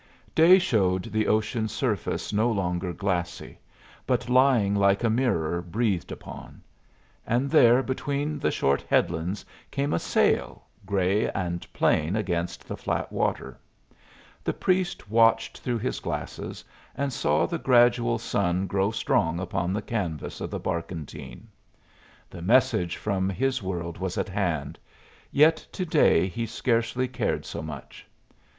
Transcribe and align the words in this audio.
Day 0.33 0.57
showed 0.57 1.03
the 1.11 1.27
ocean's 1.27 1.71
surface 1.71 2.33
no 2.33 2.49
longer 2.49 2.91
glassy, 2.91 3.59
but 4.07 4.29
lying 4.29 4.73
like 4.73 5.03
a 5.03 5.11
mirror 5.11 5.61
breathed 5.61 6.11
upon; 6.11 6.63
and 7.23 7.51
there 7.51 7.83
between 7.83 8.39
the 8.39 8.49
short 8.49 8.81
headlands 8.89 9.45
came 9.69 9.93
a 9.93 9.99
sail, 9.99 10.65
gray 10.87 11.29
and 11.29 11.71
plain 11.71 12.15
against 12.15 12.67
the 12.67 12.75
flat 12.75 13.11
water. 13.11 13.59
The 14.43 14.53
priest 14.53 15.07
watched 15.07 15.59
through 15.59 15.77
his 15.77 15.99
glasses, 15.99 16.63
and 16.95 17.13
saw 17.13 17.45
the 17.45 17.59
gradual 17.59 18.17
sun 18.17 18.65
grow 18.65 18.89
strong 18.89 19.39
upon 19.39 19.71
the 19.71 19.83
canvas 19.83 20.41
of 20.41 20.49
the 20.49 20.59
barkentine. 20.59 21.47
The 22.27 22.41
message 22.41 22.97
from 22.97 23.29
his 23.29 23.61
world 23.61 23.99
was 23.99 24.17
at 24.17 24.29
hand, 24.29 24.79
yet 25.31 25.57
to 25.73 25.85
day 25.85 26.27
he 26.27 26.47
scarcely 26.47 27.07
cared 27.07 27.45
so 27.45 27.61
much. 27.61 28.07